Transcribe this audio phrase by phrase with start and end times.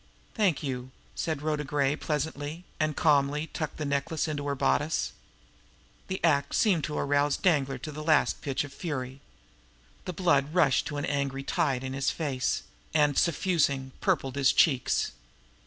[0.33, 5.11] "Thank you!" said Rhoda Gray pleasantly and calmly tucked the necklace into her bodice.
[6.07, 9.21] The act seemed to rouse Danglar to the last pitch of fury.
[10.05, 12.63] The blood rushed in an angry tide to his face,
[12.95, 15.11] and, suffusing, purpled his cheeks.